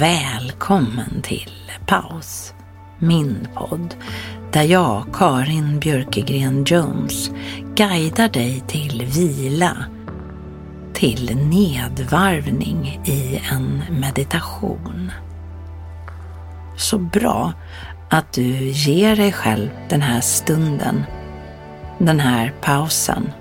Välkommen 0.00 1.22
till 1.22 1.52
Paus, 1.86 2.54
min 2.98 3.48
podd 3.54 3.94
där 4.52 4.62
jag, 4.62 5.04
Karin 5.12 5.80
Björkegren 5.80 6.64
Jones, 6.64 7.30
guidar 7.74 8.28
dig 8.28 8.62
till 8.66 9.06
vila, 9.06 9.76
till 10.92 11.36
nedvarvning 11.36 13.00
i 13.04 13.40
en 13.52 13.82
meditation. 14.00 15.10
Så 16.76 16.98
bra 16.98 17.52
att 18.10 18.32
du 18.32 18.68
ger 18.68 19.16
dig 19.16 19.32
själv 19.32 19.70
den 19.88 20.02
här 20.02 20.20
stunden, 20.20 21.02
den 21.98 22.20
här 22.20 22.54
pausen. 22.60 23.32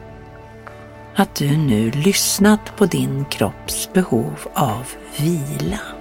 Att 1.15 1.35
du 1.35 1.57
nu 1.57 1.91
lyssnat 1.91 2.75
på 2.77 2.85
din 2.85 3.25
kropps 3.25 3.93
behov 3.93 4.35
av 4.53 4.87
vila. 5.17 5.98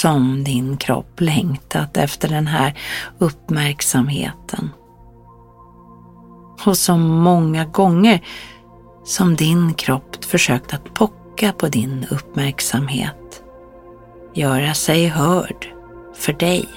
Som 0.00 0.44
din 0.44 0.76
kropp 0.76 1.20
längtat 1.20 1.96
efter 1.96 2.28
den 2.28 2.46
här 2.46 2.78
uppmärksamheten. 3.18 4.70
Och 6.66 6.76
så 6.76 6.96
många 6.96 7.64
gånger 7.64 8.24
som 9.04 9.36
din 9.36 9.74
kropp 9.74 10.24
försökt 10.24 10.74
att 10.74 10.94
pocka 10.94 11.52
på 11.52 11.68
din 11.68 12.06
uppmärksamhet, 12.10 13.42
göra 14.34 14.74
sig 14.74 15.06
hörd 15.06 15.66
för 16.14 16.32
dig. 16.32 16.68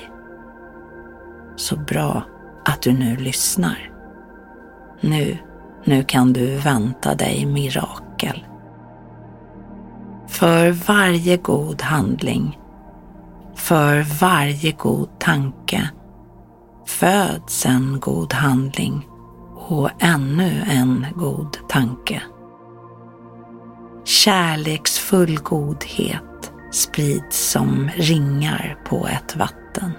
Så 1.56 1.76
bra 1.76 2.24
att 2.66 2.82
du 2.82 2.94
nu 2.94 3.16
lyssnar. 3.16 3.92
Nu, 5.02 5.38
nu 5.84 6.04
kan 6.04 6.34
du 6.34 6.56
vänta 6.56 7.16
dig 7.16 7.46
mirakel. 7.46 8.46
För 10.28 10.72
varje 10.72 11.38
god 11.38 11.82
handling 11.82 12.58
för 13.64 14.20
varje 14.20 14.72
god 14.72 15.20
tanke 15.20 15.90
föds 16.86 17.66
en 17.66 18.00
god 18.00 18.34
handling 18.34 19.08
och 19.56 19.90
ännu 20.00 20.64
en 20.68 21.06
god 21.16 21.58
tanke. 21.70 22.22
Kärleksfull 24.06 25.40
godhet 25.40 26.52
sprids 26.72 27.52
som 27.52 27.90
ringar 27.96 28.78
på 28.86 29.08
ett 29.08 29.36
vatten. 29.36 29.92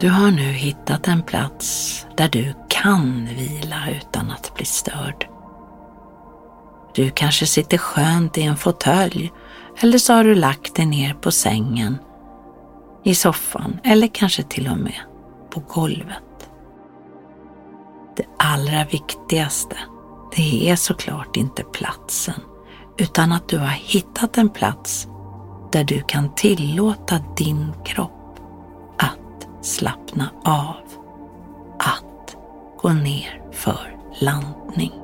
Du 0.00 0.08
har 0.08 0.30
nu 0.30 0.52
hittat 0.52 1.08
en 1.08 1.22
plats 1.22 2.06
där 2.16 2.28
du 2.28 2.54
kan 2.68 3.26
vila 3.26 3.90
utan 3.90 4.30
att 4.30 4.54
bli 4.54 4.64
störd. 4.64 5.31
Du 6.94 7.10
kanske 7.10 7.46
sitter 7.46 7.78
skönt 7.78 8.38
i 8.38 8.42
en 8.42 8.56
fåtölj 8.56 9.32
eller 9.80 9.98
så 9.98 10.12
har 10.12 10.24
du 10.24 10.34
lagt 10.34 10.74
dig 10.74 10.86
ner 10.86 11.14
på 11.14 11.30
sängen, 11.30 11.98
i 13.04 13.14
soffan 13.14 13.80
eller 13.84 14.06
kanske 14.06 14.42
till 14.42 14.68
och 14.68 14.78
med 14.78 15.00
på 15.50 15.60
golvet. 15.60 16.22
Det 18.16 18.24
allra 18.38 18.84
viktigaste, 18.84 19.76
det 20.36 20.70
är 20.70 20.76
såklart 20.76 21.36
inte 21.36 21.62
platsen, 21.62 22.40
utan 22.98 23.32
att 23.32 23.48
du 23.48 23.58
har 23.58 23.66
hittat 23.66 24.38
en 24.38 24.48
plats 24.48 25.08
där 25.72 25.84
du 25.84 26.02
kan 26.02 26.34
tillåta 26.34 27.18
din 27.36 27.72
kropp 27.84 28.38
att 28.98 29.66
slappna 29.66 30.30
av, 30.44 30.76
att 31.78 32.36
gå 32.82 32.88
ner 32.88 33.42
för 33.52 33.96
landning. 34.20 35.01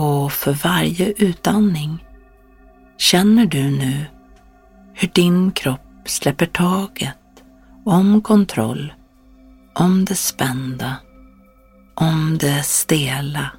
Och 0.00 0.32
för 0.32 0.52
varje 0.52 1.12
utandning 1.12 2.04
känner 2.98 3.46
du 3.46 3.70
nu 3.70 4.04
hur 4.94 5.08
din 5.08 5.52
kropp 5.52 5.80
släpper 6.04 6.46
taget 6.46 7.16
om 7.84 8.22
kontroll, 8.22 8.92
om 9.74 10.04
det 10.04 10.14
spända, 10.14 10.96
om 11.94 12.38
det 12.38 12.62
stela 12.62 13.50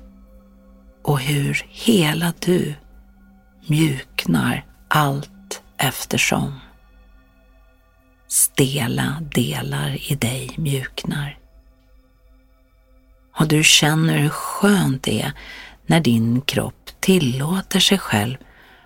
och 1.03 1.19
hur 1.19 1.65
hela 1.69 2.33
du 2.39 2.73
mjuknar 3.67 4.65
allt 4.87 5.61
eftersom. 5.77 6.59
Stela 8.27 9.17
delar 9.35 10.11
i 10.11 10.15
dig 10.15 10.49
mjuknar. 10.57 11.37
Och 13.39 13.47
du 13.47 13.63
känner 13.63 14.17
hur 14.17 14.29
skönt 14.29 15.03
det 15.03 15.21
är 15.21 15.33
när 15.91 15.99
din 15.99 16.41
kropp 16.41 16.89
tillåter 16.99 17.79
sig 17.79 17.97
själv 17.97 18.37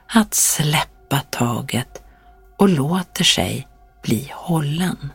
att 0.07 0.33
släppa 0.33 1.19
taget 1.19 2.03
och 2.59 2.69
låter 2.69 3.23
sig 3.23 3.67
bli 4.03 4.31
hållen. 4.33 5.11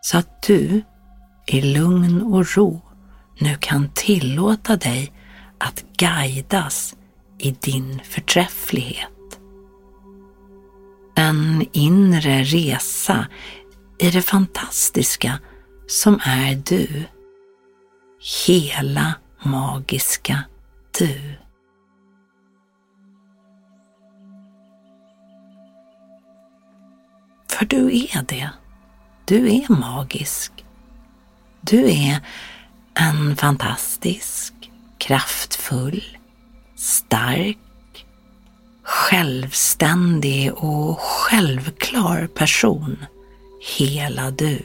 Så 0.00 0.18
att 0.18 0.42
du 0.42 0.82
i 1.46 1.60
lugn 1.60 2.22
och 2.22 2.56
ro 2.56 2.80
nu 3.38 3.56
kan 3.60 3.88
tillåta 3.94 4.76
dig 4.76 5.12
att 5.58 5.84
guidas 5.98 6.94
i 7.38 7.50
din 7.50 8.00
förträfflighet. 8.04 9.38
En 11.16 11.66
inre 11.72 12.42
resa 12.42 13.26
i 13.98 14.10
det 14.10 14.22
fantastiska 14.22 15.38
som 15.86 16.20
är 16.24 16.54
du. 16.54 17.04
Hela 18.46 19.14
magiska 19.44 20.44
du. 20.98 21.20
För 27.50 27.64
du 27.64 27.86
är 27.86 28.22
det. 28.22 28.50
Du 29.24 29.56
är 29.56 29.72
magisk. 29.72 30.52
Du 31.60 31.90
är 31.90 32.20
en 32.94 33.36
fantastisk, 33.36 34.54
kraftfull, 34.98 36.04
stark, 36.76 37.58
självständig 38.82 40.52
och 40.54 41.00
självklar 41.00 42.26
person. 42.26 43.06
Hela 43.78 44.30
du. 44.30 44.62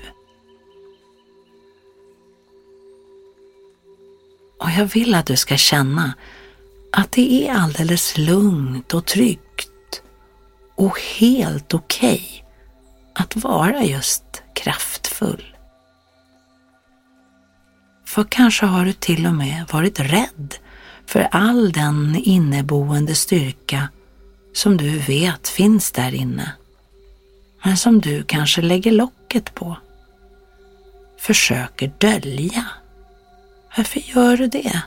Och 4.60 4.70
jag 4.78 4.86
vill 4.86 5.16
att 5.16 5.26
du 5.26 5.36
ska 5.36 5.58
känna 5.58 6.14
att 6.92 7.12
det 7.12 7.48
är 7.48 7.54
alldeles 7.54 8.18
lugnt 8.18 8.94
och 8.94 9.06
tryggt 9.06 10.02
och 10.76 11.00
helt 11.00 11.74
okej 11.74 12.14
okay 12.14 12.44
att 13.14 13.36
vara 13.36 13.84
just 13.84 14.44
kraftfull. 14.54 15.56
För 18.06 18.24
kanske 18.30 18.66
har 18.66 18.86
du 18.86 18.94
till 18.94 19.26
och 19.26 19.36
med 19.36 19.66
varit 19.72 20.00
rädd 20.00 20.56
för 21.06 21.28
all 21.32 21.72
den 21.72 22.16
inneboende 22.16 23.16
styrka 23.16 23.90
som 24.54 24.78
du 24.78 25.00
vet 25.00 25.48
finns 25.48 25.92
där 25.92 26.16
inne, 26.16 26.52
men 27.64 27.78
som 27.78 28.02
du 28.02 28.24
kanske 28.24 28.62
lägger 28.62 28.92
locket 28.92 29.56
på. 29.56 29.78
Försöker 31.18 31.92
dölja. 31.98 32.66
Varför 33.78 34.00
gör 34.00 34.38
du 34.38 34.48
det? 34.48 34.82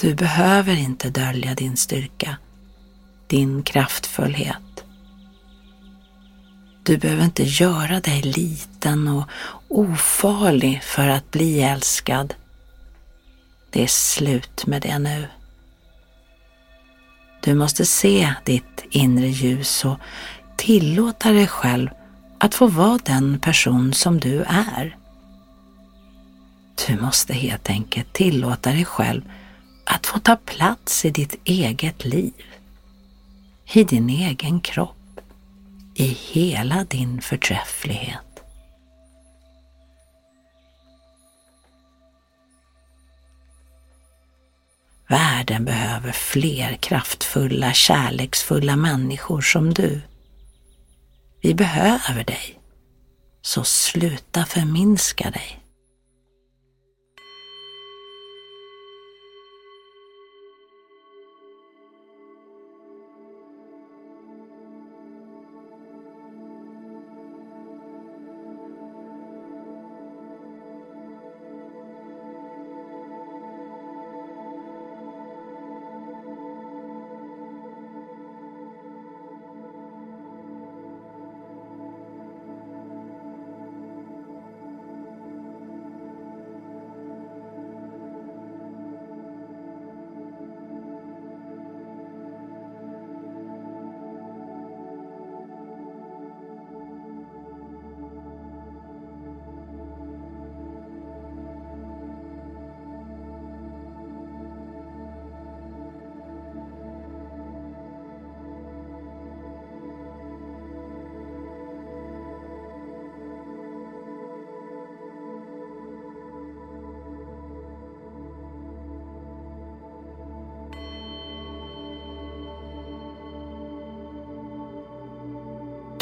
Du 0.00 0.14
behöver 0.14 0.76
inte 0.76 1.10
dölja 1.10 1.54
din 1.54 1.76
styrka, 1.76 2.36
din 3.26 3.62
kraftfullhet. 3.62 4.84
Du 6.82 6.96
behöver 6.96 7.24
inte 7.24 7.42
göra 7.42 8.00
dig 8.00 8.22
liten 8.22 9.08
och 9.08 9.28
ofarlig 9.68 10.82
för 10.84 11.08
att 11.08 11.30
bli 11.30 11.62
älskad. 11.62 12.34
Det 13.70 13.82
är 13.82 13.86
slut 13.86 14.66
med 14.66 14.82
det 14.82 14.98
nu. 14.98 15.28
Du 17.42 17.54
måste 17.54 17.86
se 17.86 18.34
ditt 18.44 18.84
inre 18.90 19.28
ljus 19.28 19.84
och 19.84 19.98
tillåta 20.56 21.32
dig 21.32 21.46
själv 21.46 21.88
att 22.38 22.54
få 22.54 22.66
vara 22.66 22.98
den 23.04 23.38
person 23.38 23.92
som 23.92 24.20
du 24.20 24.42
är. 24.48 24.96
Du 26.86 27.00
måste 27.00 27.34
helt 27.34 27.70
enkelt 27.70 28.12
tillåta 28.12 28.70
dig 28.70 28.84
själv 28.84 29.22
att 29.84 30.06
få 30.06 30.18
ta 30.18 30.36
plats 30.36 31.04
i 31.04 31.10
ditt 31.10 31.34
eget 31.44 32.04
liv, 32.04 32.44
i 33.72 33.84
din 33.84 34.10
egen 34.10 34.60
kropp, 34.60 35.20
i 35.94 36.06
hela 36.32 36.84
din 36.84 37.20
förträfflighet. 37.20 38.20
Världen 45.08 45.64
behöver 45.64 46.12
fler 46.12 46.76
kraftfulla, 46.76 47.72
kärleksfulla 47.72 48.76
människor 48.76 49.40
som 49.40 49.74
du. 49.74 50.00
Vi 51.46 51.54
behöver 51.54 52.24
dig, 52.24 52.60
så 53.42 53.64
sluta 53.64 54.44
förminska 54.44 55.30
dig. 55.30 55.65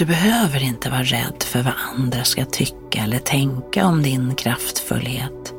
Du 0.05 0.09
behöver 0.09 0.63
inte 0.63 0.91
vara 0.91 1.03
rädd 1.03 1.43
för 1.43 1.63
vad 1.63 1.73
andra 1.97 2.25
ska 2.25 2.45
tycka 2.45 3.03
eller 3.03 3.19
tänka 3.19 3.87
om 3.87 4.03
din 4.03 4.35
kraftfullhet. 4.35 5.55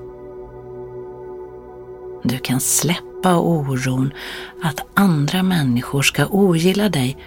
Du 2.23 2.37
kan 2.37 2.59
släppa 2.59 3.37
oron 3.37 4.13
att 4.63 4.85
andra 4.93 5.43
människor 5.43 6.01
ska 6.01 6.25
ogilla 6.25 6.89
dig 6.89 7.17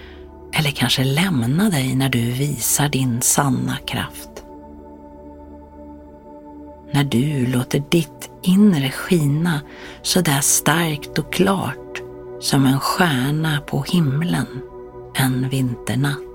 eller 0.53 0.71
kanske 0.71 1.05
lämna 1.05 1.71
dig 1.71 1.95
när 1.95 2.09
du 2.09 2.33
visar 2.33 2.89
din 2.89 3.23
sanna 3.23 3.77
kraft. 3.77 4.45
När 6.93 7.05
du 7.05 7.47
låter 7.47 7.83
ditt 7.91 8.31
inre 8.43 8.91
skina 8.91 9.61
så 10.03 10.21
där 10.21 10.41
starkt 10.41 11.19
och 11.19 11.33
klart 11.33 12.03
som 12.41 12.67
en 12.67 12.81
stjärna 12.81 13.61
på 13.61 13.83
himlen 13.83 14.47
en 15.15 15.49
vinternatt. 15.49 16.28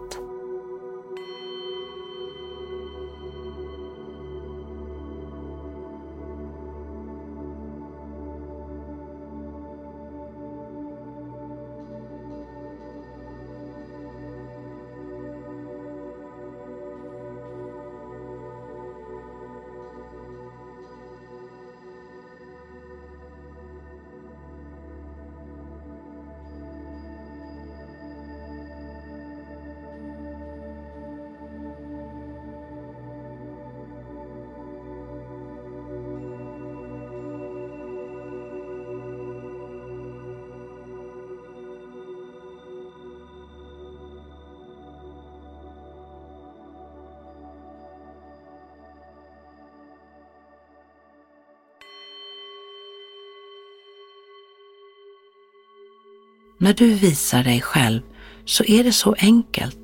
När 56.64 56.74
du 56.74 56.94
visar 56.94 57.44
dig 57.44 57.62
själv 57.62 58.02
så 58.46 58.64
är 58.64 58.84
det 58.84 58.92
så 58.92 59.16
enkelt 59.20 59.78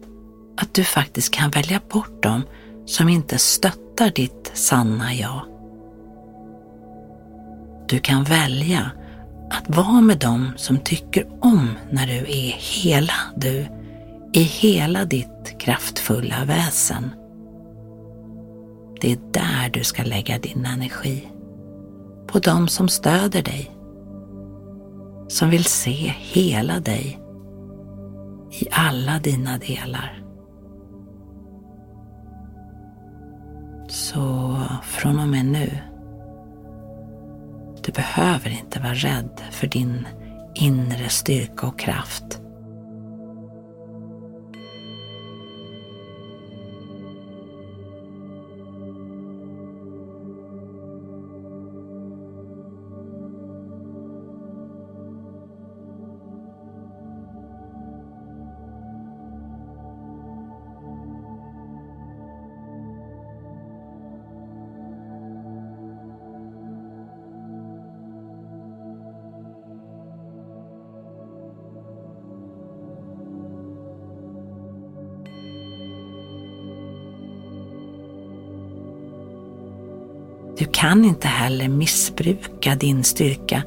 att 0.58 0.74
du 0.74 0.84
faktiskt 0.84 1.34
kan 1.34 1.52
välja 1.52 1.82
bort 1.90 2.24
dem 2.24 2.42
som 2.86 3.10
inte 3.10 3.38
stöttar 3.38 4.12
ditt 4.16 4.52
sanna 4.54 5.14
jag. 5.14 5.42
Du 7.90 8.00
kan 8.00 8.24
välja 8.24 8.92
att 9.52 9.76
vara 9.76 10.02
med 10.02 10.20
dem 10.20 10.52
som 10.56 10.78
tycker 10.78 11.28
om 11.42 11.70
när 11.92 12.08
du 12.08 12.18
är 12.18 12.56
hela 12.84 13.14
du, 13.36 13.68
i 14.34 14.42
hela 14.42 15.06
ditt 15.06 15.56
kraftfulla 15.60 16.46
väsen. 16.46 17.12
Det 19.02 19.12
är 19.12 19.20
där 19.32 19.70
du 19.74 19.84
ska 19.84 20.04
lägga 20.04 20.40
din 20.40 20.66
energi. 20.66 21.28
På 22.28 22.40
dem 22.40 22.68
som 22.68 22.90
stöder 22.90 23.42
dig. 23.42 23.79
Som 25.30 25.50
vill 25.50 25.66
se 25.66 26.14
hela 26.18 26.80
dig 26.80 27.20
i 28.52 28.68
alla 28.72 29.20
dina 29.20 29.58
delar. 29.58 30.24
Så 33.88 34.58
från 34.84 35.20
och 35.20 35.28
med 35.28 35.46
nu, 35.46 35.78
du 37.84 37.92
behöver 37.92 38.50
inte 38.50 38.80
vara 38.80 38.94
rädd 38.94 39.42
för 39.52 39.68
din 39.68 40.08
inre 40.56 41.10
styrka 41.10 41.68
och 41.68 41.80
kraft. 41.80 42.42
Du 80.60 80.66
kan 80.66 81.06
inte 81.06 81.28
heller 81.28 81.68
missbruka 81.68 82.76
din 82.76 83.04
styrka 83.04 83.64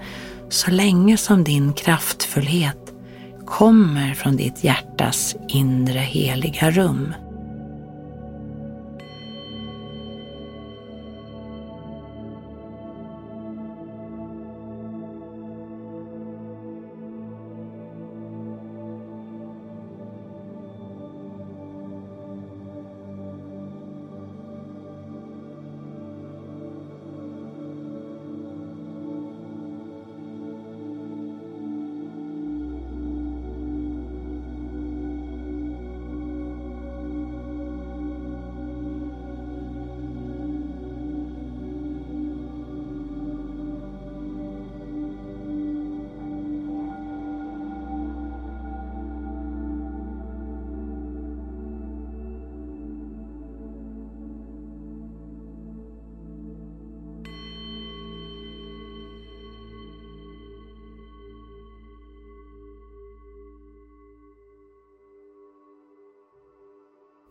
så 0.48 0.70
länge 0.70 1.16
som 1.16 1.44
din 1.44 1.72
kraftfullhet 1.72 2.92
kommer 3.46 4.14
från 4.14 4.36
ditt 4.36 4.64
hjärtas 4.64 5.36
inre 5.48 5.98
heliga 5.98 6.70
rum. 6.70 7.14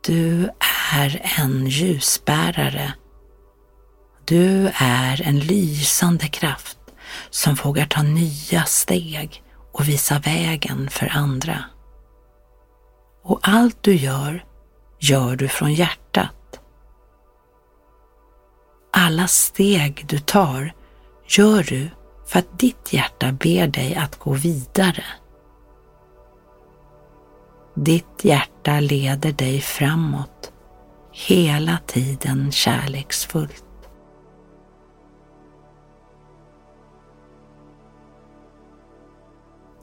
Du 0.03 0.50
är 0.93 1.22
en 1.39 1.67
ljusbärare. 1.67 2.93
Du 4.25 4.72
är 4.75 5.22
en 5.22 5.39
lysande 5.39 6.27
kraft 6.27 6.77
som 7.29 7.55
vågar 7.55 7.86
ta 7.86 8.03
nya 8.03 8.63
steg 8.63 9.43
och 9.72 9.88
visa 9.88 10.20
vägen 10.20 10.89
för 10.89 11.12
andra. 11.13 11.63
Och 13.24 13.39
allt 13.41 13.84
du 13.84 13.96
gör, 13.96 14.46
gör 15.00 15.36
du 15.36 15.48
från 15.48 15.74
hjärtat. 15.74 16.60
Alla 18.93 19.27
steg 19.27 20.05
du 20.08 20.20
tar 20.20 20.74
gör 21.27 21.63
du 21.63 21.89
för 22.27 22.39
att 22.39 22.60
ditt 22.60 22.93
hjärta 22.93 23.31
ber 23.31 23.67
dig 23.67 23.96
att 23.96 24.20
gå 24.20 24.34
vidare. 24.34 25.03
Ditt 27.74 28.24
hjärta 28.25 28.80
leder 28.80 29.32
dig 29.32 29.62
framåt, 29.62 30.54
hela 31.12 31.80
tiden 31.88 32.51
kärleksfullt. 32.51 33.66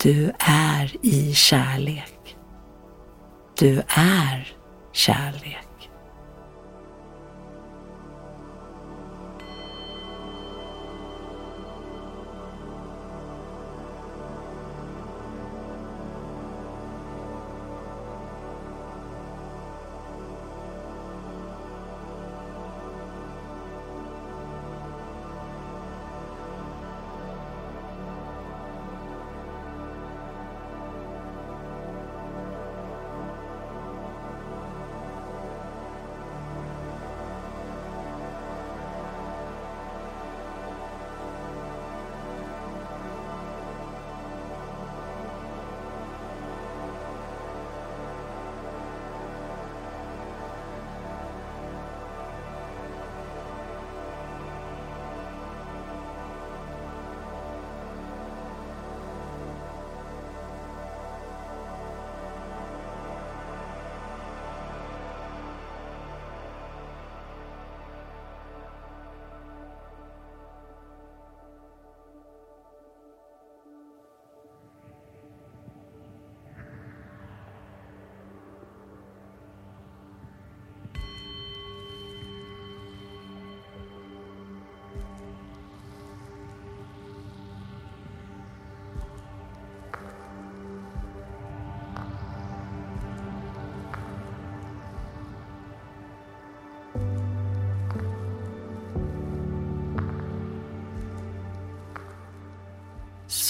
Du 0.02 0.32
är 0.38 0.96
i 1.06 1.34
kärlek. 1.34 2.36
Du 3.58 3.82
är 3.88 4.48
kärlek. 4.92 5.67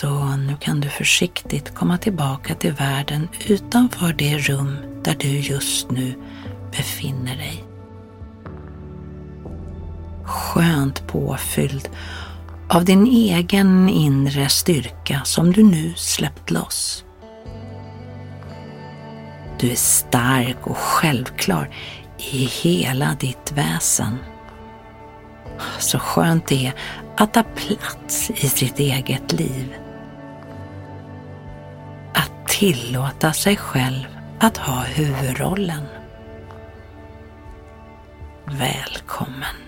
Så 0.00 0.36
nu 0.36 0.56
kan 0.60 0.80
du 0.80 0.88
försiktigt 0.88 1.74
komma 1.74 1.98
tillbaka 1.98 2.54
till 2.54 2.72
världen 2.72 3.28
utanför 3.46 4.12
det 4.12 4.38
rum 4.38 4.76
där 5.04 5.16
du 5.18 5.28
just 5.28 5.90
nu 5.90 6.14
befinner 6.70 7.36
dig. 7.36 7.64
Skönt 10.24 11.06
påfylld 11.06 11.88
av 12.68 12.84
din 12.84 13.06
egen 13.06 13.88
inre 13.88 14.48
styrka 14.48 15.20
som 15.24 15.52
du 15.52 15.62
nu 15.62 15.94
släppt 15.96 16.50
loss. 16.50 17.04
Du 19.60 19.70
är 19.70 19.76
stark 19.76 20.66
och 20.66 20.78
självklar 20.78 21.74
i 22.32 22.44
hela 22.44 23.16
ditt 23.20 23.52
väsen. 23.52 24.18
Så 25.78 25.98
skönt 25.98 26.46
det 26.46 26.66
är 26.66 26.74
att 27.16 27.34
ta 27.34 27.42
plats 27.42 28.30
i 28.30 28.48
sitt 28.48 28.78
eget 28.78 29.32
liv. 29.32 29.87
Tillåta 32.58 33.32
sig 33.32 33.56
själv 33.56 34.06
att 34.40 34.56
ha 34.56 34.82
huvudrollen. 34.82 35.82
Välkommen 38.46 39.67